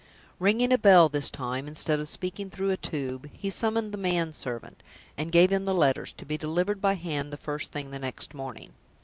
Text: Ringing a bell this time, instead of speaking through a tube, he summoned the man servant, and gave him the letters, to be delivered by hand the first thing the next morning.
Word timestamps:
Ringing 0.39 0.73
a 0.73 0.79
bell 0.79 1.09
this 1.09 1.29
time, 1.29 1.67
instead 1.67 1.99
of 1.99 2.09
speaking 2.09 2.49
through 2.49 2.71
a 2.71 2.75
tube, 2.77 3.29
he 3.33 3.51
summoned 3.51 3.91
the 3.91 3.99
man 3.99 4.33
servant, 4.33 4.81
and 5.15 5.31
gave 5.31 5.51
him 5.51 5.65
the 5.65 5.75
letters, 5.75 6.11
to 6.13 6.25
be 6.25 6.39
delivered 6.39 6.81
by 6.81 6.95
hand 6.95 7.31
the 7.31 7.37
first 7.37 7.71
thing 7.71 7.91
the 7.91 7.99
next 7.99 8.33
morning. 8.33 8.73